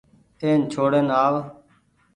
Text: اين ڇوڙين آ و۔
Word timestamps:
اين 0.41 0.59
ڇوڙين 0.71 1.07
آ 1.21 1.23
و۔ 1.31 1.35